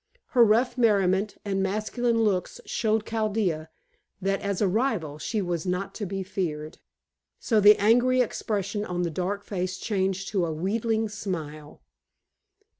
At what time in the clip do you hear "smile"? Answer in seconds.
11.07-11.83